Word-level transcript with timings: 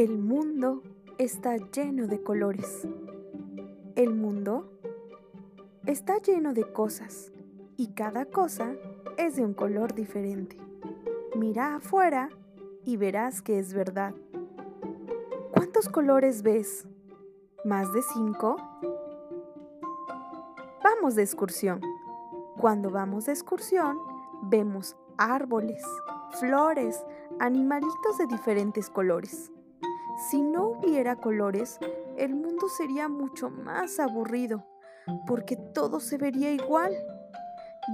El 0.00 0.16
mundo 0.16 0.82
está 1.18 1.58
lleno 1.58 2.06
de 2.06 2.22
colores. 2.22 2.88
El 3.96 4.14
mundo 4.14 4.72
está 5.84 6.16
lleno 6.22 6.54
de 6.54 6.64
cosas 6.72 7.32
y 7.76 7.88
cada 7.88 8.24
cosa 8.24 8.76
es 9.18 9.36
de 9.36 9.44
un 9.44 9.52
color 9.52 9.94
diferente. 9.94 10.56
Mira 11.36 11.74
afuera 11.74 12.30
y 12.82 12.96
verás 12.96 13.42
que 13.42 13.58
es 13.58 13.74
verdad. 13.74 14.14
¿Cuántos 15.52 15.90
colores 15.90 16.40
ves? 16.42 16.88
¿Más 17.66 17.92
de 17.92 18.00
cinco? 18.00 18.56
Vamos 20.82 21.14
de 21.14 21.24
excursión. 21.24 21.82
Cuando 22.56 22.88
vamos 22.88 23.26
de 23.26 23.32
excursión, 23.32 23.98
vemos 24.44 24.96
árboles, 25.18 25.84
flores, 26.40 27.04
animalitos 27.38 28.16
de 28.16 28.26
diferentes 28.28 28.88
colores. 28.88 29.52
Si 30.28 30.42
no 30.42 30.68
hubiera 30.68 31.16
colores, 31.16 31.78
el 32.18 32.34
mundo 32.34 32.68
sería 32.68 33.08
mucho 33.08 33.48
más 33.48 33.98
aburrido, 33.98 34.66
porque 35.26 35.56
todo 35.56 35.98
se 35.98 36.18
vería 36.18 36.52
igual. 36.52 36.94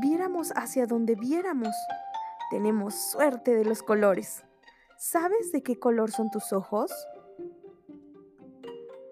Viéramos 0.00 0.50
hacia 0.56 0.86
donde 0.86 1.14
viéramos. 1.14 1.74
Tenemos 2.50 2.94
suerte 2.94 3.54
de 3.54 3.64
los 3.64 3.82
colores. 3.82 4.44
¿Sabes 4.98 5.52
de 5.52 5.62
qué 5.62 5.78
color 5.78 6.10
son 6.10 6.30
tus 6.30 6.52
ojos? 6.52 6.90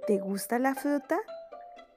¿Te 0.09 0.19
gusta 0.19 0.59
la 0.59 0.75
fruta? 0.75 1.21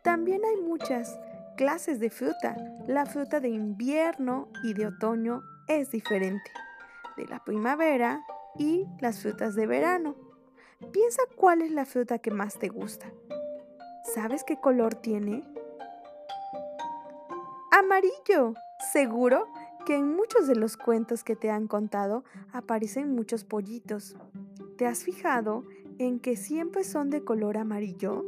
También 0.04 0.46
hay 0.46 0.58
muchas 0.58 1.20
clases 1.56 2.00
de 2.00 2.12
fruta. 2.12 2.56
La 2.86 3.08
fruta 3.08 3.40
de 3.40 3.50
invierno 3.50 4.50
y 4.64 4.76
de 4.76 4.86
otoño 4.86 5.42
es 5.68 5.90
diferente 5.90 6.52
de 7.18 7.26
la 7.26 7.44
primavera 7.44 8.22
y 8.60 8.86
las 9.00 9.20
frutas 9.20 9.56
de 9.56 9.66
verano. 9.66 10.27
Piensa 10.92 11.24
cuál 11.36 11.62
es 11.64 11.72
la 11.72 11.86
fruta 11.86 12.20
que 12.20 12.32
más 12.32 12.60
te 12.60 12.70
gusta. 12.70 13.12
¿Sabes 14.14 14.44
qué 14.44 14.60
color 14.60 14.96
tiene? 14.96 15.44
Amarillo. 17.72 18.54
Seguro 18.92 19.48
que 19.88 19.96
en 19.96 20.16
muchos 20.16 20.48
de 20.48 20.56
los 20.56 20.78
cuentos 20.78 21.24
que 21.24 21.36
te 21.36 21.50
han 21.50 21.68
contado 21.68 22.24
aparecen 22.54 23.16
muchos 23.16 23.44
pollitos. 23.44 24.16
¿Te 24.78 24.86
has 24.86 25.04
fijado 25.04 25.64
en 25.98 26.20
que 26.20 26.38
siempre 26.38 26.84
son 26.84 27.10
de 27.10 27.24
color 27.24 27.58
amarillo? 27.58 28.26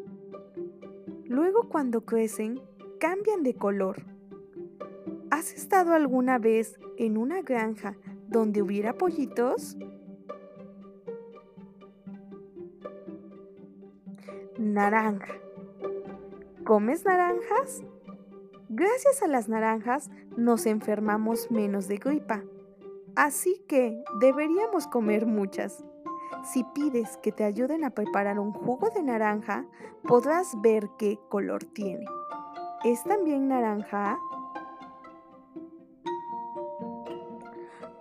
Luego 1.26 1.70
cuando 1.70 2.02
crecen, 2.02 2.60
cambian 3.00 3.44
de 3.44 3.54
color. 3.54 4.06
¿Has 5.30 5.54
estado 5.54 5.94
alguna 5.94 6.40
vez 6.40 6.80
en 6.98 7.16
una 7.16 7.44
granja 7.44 7.96
donde 8.28 8.64
hubiera 8.64 8.98
pollitos? 8.98 9.78
Naranja. 14.80 15.34
¿Comes 16.64 17.04
naranjas? 17.04 17.84
Gracias 18.70 19.22
a 19.22 19.28
las 19.28 19.50
naranjas 19.50 20.10
nos 20.38 20.66
enfermamos 20.66 21.52
menos 21.52 21.90
de 21.90 21.98
gripa. 21.98 22.44
Así 23.14 23.62
que 23.68 24.02
deberíamos 24.22 24.88
comer 24.88 25.26
muchas. 25.26 25.84
Si 26.46 26.64
pides 26.64 27.18
que 27.18 27.34
te 27.34 27.44
ayuden 27.44 27.84
a 27.84 27.90
preparar 27.90 28.40
un 28.40 28.54
jugo 28.54 28.90
de 28.90 29.04
naranja, 29.04 29.66
podrás 30.08 30.56
ver 30.62 30.88
qué 30.98 31.20
color 31.28 31.66
tiene. 31.66 32.06
¿Es 32.86 33.04
también 33.04 33.50
naranja? 33.50 34.18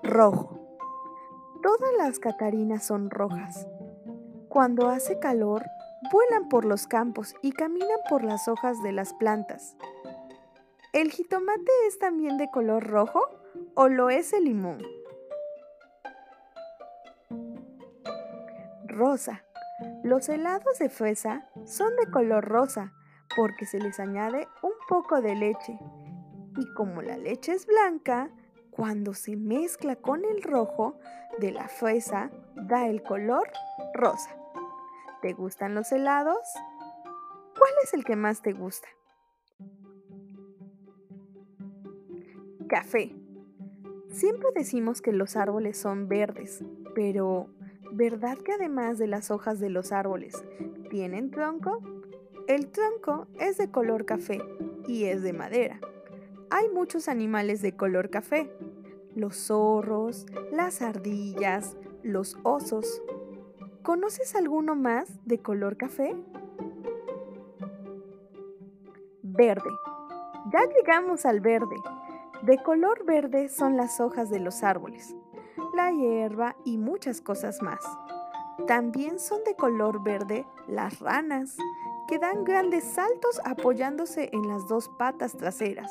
Rojo. 0.04 0.60
Todas 1.60 1.90
las 1.98 2.20
catarinas 2.20 2.86
son 2.86 3.10
rojas. 3.10 3.66
Cuando 4.48 4.88
hace 4.88 5.18
calor, 5.18 5.64
vuelan 6.12 6.48
por 6.48 6.64
los 6.64 6.86
campos 6.86 7.34
y 7.42 7.52
caminan 7.52 7.98
por 8.08 8.24
las 8.24 8.48
hojas 8.48 8.82
de 8.82 8.92
las 8.92 9.14
plantas. 9.14 9.76
¿El 10.92 11.10
jitomate 11.10 11.70
es 11.86 11.98
también 11.98 12.38
de 12.38 12.50
color 12.50 12.86
rojo 12.86 13.22
o 13.74 13.88
lo 13.88 14.10
es 14.10 14.32
el 14.32 14.44
limón? 14.44 14.82
Rosa. 18.86 19.44
Los 20.02 20.28
helados 20.28 20.78
de 20.78 20.88
fresa 20.88 21.48
son 21.64 21.94
de 21.96 22.10
color 22.10 22.44
rosa 22.44 22.92
porque 23.36 23.66
se 23.66 23.78
les 23.78 24.00
añade 24.00 24.48
un 24.62 24.72
poco 24.88 25.20
de 25.20 25.34
leche. 25.34 25.78
Y 26.56 26.74
como 26.74 27.02
la 27.02 27.16
leche 27.16 27.52
es 27.52 27.66
blanca, 27.66 28.30
cuando 28.70 29.14
se 29.14 29.36
mezcla 29.36 29.96
con 29.96 30.24
el 30.24 30.42
rojo 30.42 30.98
de 31.38 31.52
la 31.52 31.68
fresa, 31.68 32.30
da 32.54 32.86
el 32.86 33.02
color 33.02 33.48
rosa. 33.94 34.37
¿Te 35.20 35.32
gustan 35.32 35.74
los 35.74 35.90
helados? 35.90 36.38
¿Cuál 37.58 37.72
es 37.82 37.92
el 37.92 38.04
que 38.04 38.14
más 38.14 38.40
te 38.40 38.52
gusta? 38.52 38.86
Café. 42.68 43.12
Siempre 44.12 44.48
decimos 44.54 45.02
que 45.02 45.12
los 45.12 45.36
árboles 45.36 45.76
son 45.76 46.08
verdes, 46.08 46.62
pero 46.94 47.48
¿verdad 47.90 48.38
que 48.38 48.52
además 48.52 48.98
de 48.98 49.08
las 49.08 49.32
hojas 49.32 49.58
de 49.58 49.70
los 49.70 49.90
árboles 49.90 50.44
tienen 50.88 51.32
tronco? 51.32 51.82
El 52.46 52.68
tronco 52.68 53.26
es 53.40 53.58
de 53.58 53.72
color 53.72 54.04
café 54.04 54.40
y 54.86 55.04
es 55.04 55.22
de 55.22 55.32
madera. 55.32 55.80
Hay 56.50 56.68
muchos 56.68 57.08
animales 57.08 57.60
de 57.60 57.76
color 57.76 58.08
café. 58.08 58.50
Los 59.16 59.36
zorros, 59.36 60.26
las 60.52 60.80
ardillas, 60.80 61.76
los 62.02 62.38
osos, 62.44 63.02
¿Conoces 63.88 64.34
alguno 64.34 64.76
más 64.76 65.08
de 65.24 65.38
color 65.38 65.78
café? 65.78 66.14
Verde. 69.22 69.70
Ya 70.52 70.60
llegamos 70.76 71.24
al 71.24 71.40
verde. 71.40 71.76
De 72.42 72.62
color 72.62 73.06
verde 73.06 73.48
son 73.48 73.78
las 73.78 73.98
hojas 73.98 74.28
de 74.28 74.40
los 74.40 74.62
árboles, 74.62 75.16
la 75.74 75.90
hierba 75.90 76.54
y 76.66 76.76
muchas 76.76 77.22
cosas 77.22 77.62
más. 77.62 77.80
También 78.66 79.18
son 79.18 79.42
de 79.44 79.54
color 79.54 80.02
verde 80.02 80.44
las 80.66 80.98
ranas, 80.98 81.56
que 82.08 82.18
dan 82.18 82.44
grandes 82.44 82.84
saltos 82.84 83.40
apoyándose 83.46 84.28
en 84.34 84.48
las 84.48 84.68
dos 84.68 84.90
patas 84.98 85.34
traseras. 85.34 85.90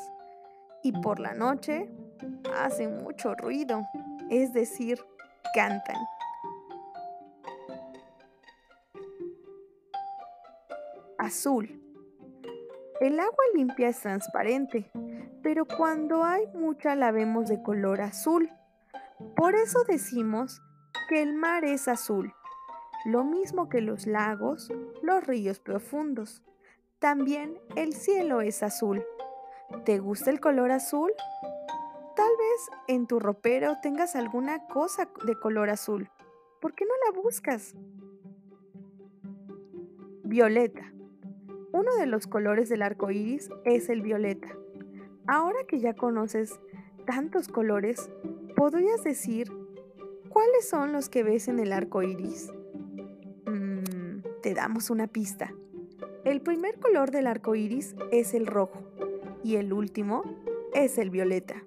Y 0.84 0.92
por 0.92 1.18
la 1.18 1.34
noche 1.34 1.90
hacen 2.56 3.02
mucho 3.02 3.34
ruido, 3.34 3.82
es 4.30 4.52
decir, 4.52 5.04
cantan. 5.52 5.96
Azul. 11.18 11.82
El 13.00 13.20
agua 13.20 13.44
limpia 13.54 13.88
es 13.88 14.00
transparente, 14.00 14.90
pero 15.42 15.66
cuando 15.66 16.24
hay 16.24 16.46
mucha 16.54 16.96
la 16.96 17.12
vemos 17.12 17.48
de 17.48 17.62
color 17.62 18.00
azul. 18.00 18.50
Por 19.36 19.54
eso 19.54 19.84
decimos 19.84 20.62
que 21.08 21.22
el 21.22 21.34
mar 21.34 21.64
es 21.64 21.88
azul, 21.88 22.32
lo 23.04 23.24
mismo 23.24 23.68
que 23.68 23.80
los 23.80 24.06
lagos, 24.06 24.72
los 25.02 25.26
ríos 25.26 25.60
profundos. 25.60 26.42
También 26.98 27.58
el 27.76 27.94
cielo 27.94 28.40
es 28.40 28.62
azul. 28.62 29.04
¿Te 29.84 29.98
gusta 29.98 30.30
el 30.30 30.40
color 30.40 30.72
azul? 30.72 31.12
Tal 32.16 32.30
vez 32.36 32.70
en 32.88 33.06
tu 33.06 33.20
ropero 33.20 33.76
tengas 33.80 34.16
alguna 34.16 34.66
cosa 34.66 35.08
de 35.24 35.38
color 35.38 35.70
azul. 35.70 36.10
¿Por 36.60 36.74
qué 36.74 36.84
no 36.84 36.94
la 37.06 37.22
buscas? 37.22 37.74
Violeta. 40.24 40.92
Uno 41.78 41.94
de 41.94 42.06
los 42.06 42.26
colores 42.26 42.68
del 42.68 42.82
arco 42.82 43.12
iris 43.12 43.50
es 43.64 43.88
el 43.88 44.02
violeta. 44.02 44.48
Ahora 45.28 45.60
que 45.68 45.78
ya 45.78 45.94
conoces 45.94 46.58
tantos 47.06 47.46
colores, 47.46 48.10
¿podrías 48.56 49.04
decir 49.04 49.48
cuáles 50.28 50.68
son 50.68 50.92
los 50.92 51.08
que 51.08 51.22
ves 51.22 51.46
en 51.46 51.60
el 51.60 51.72
arco 51.72 52.02
iris? 52.02 52.52
Mm, 53.46 54.22
te 54.42 54.54
damos 54.54 54.90
una 54.90 55.06
pista. 55.06 55.54
El 56.24 56.40
primer 56.40 56.80
color 56.80 57.12
del 57.12 57.28
arco 57.28 57.54
iris 57.54 57.94
es 58.10 58.34
el 58.34 58.48
rojo 58.48 58.82
y 59.44 59.54
el 59.54 59.72
último 59.72 60.24
es 60.74 60.98
el 60.98 61.10
violeta. 61.10 61.62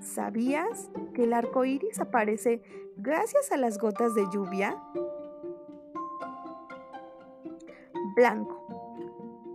¿Sabías 0.00 0.90
que 1.14 1.22
el 1.22 1.34
arco 1.34 1.64
iris 1.64 2.00
aparece 2.00 2.62
gracias 2.96 3.52
a 3.52 3.56
las 3.56 3.78
gotas 3.78 4.16
de 4.16 4.24
lluvia? 4.32 4.76
Blanco. 8.20 8.66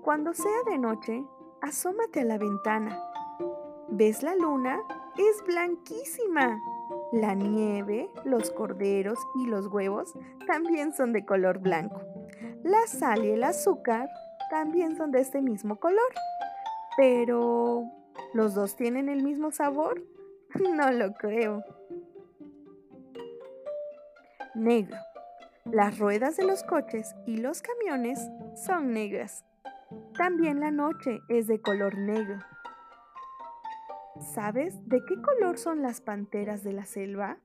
Cuando 0.01 0.33
sea 0.33 0.63
de 0.65 0.79
noche, 0.79 1.23
asómate 1.61 2.21
a 2.21 2.25
la 2.25 2.39
ventana. 2.39 2.99
¿Ves 3.89 4.23
la 4.23 4.35
luna? 4.35 4.79
Es 5.17 5.43
blanquísima. 5.45 6.59
La 7.11 7.35
nieve, 7.35 8.09
los 8.23 8.49
corderos 8.49 9.19
y 9.35 9.45
los 9.45 9.67
huevos 9.67 10.13
también 10.47 10.93
son 10.93 11.13
de 11.13 11.23
color 11.23 11.59
blanco. 11.59 12.01
La 12.63 12.87
sal 12.87 13.23
y 13.23 13.29
el 13.29 13.43
azúcar 13.43 14.09
también 14.49 14.97
son 14.97 15.11
de 15.11 15.19
este 15.19 15.43
mismo 15.43 15.75
color. 15.79 16.11
Pero, 16.97 17.83
¿los 18.33 18.55
dos 18.55 18.75
tienen 18.75 19.09
el 19.09 19.21
mismo 19.21 19.51
sabor? 19.51 20.01
No 20.73 20.89
lo 20.89 21.13
creo. 21.13 21.63
Negro. 24.55 24.97
Las 25.71 25.97
ruedas 25.97 26.37
de 26.37 26.45
los 26.45 26.61
coches 26.61 27.15
y 27.25 27.37
los 27.37 27.63
camiones 27.63 28.19
son 28.67 28.93
negras. 28.93 29.43
También 30.15 30.59
la 30.59 30.69
noche 30.69 31.21
es 31.27 31.47
de 31.47 31.59
color 31.59 31.97
negro. 31.97 32.37
¿Sabes 34.35 34.87
de 34.87 35.01
qué 35.07 35.19
color 35.19 35.57
son 35.57 35.81
las 35.81 36.01
panteras 36.01 36.63
de 36.63 36.73
la 36.73 36.85
selva? 36.85 37.39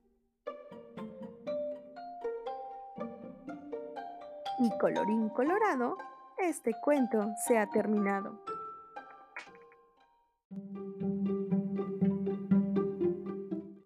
Y 4.59 4.77
colorín 4.77 5.29
colorado, 5.29 5.97
este 6.37 6.75
cuento 6.83 7.25
se 7.47 7.57
ha 7.57 7.67
terminado. 7.71 8.39